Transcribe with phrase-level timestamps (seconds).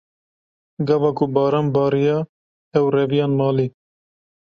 [0.87, 2.17] Gava ku baran bariya,
[2.77, 3.65] ew reviyan malê.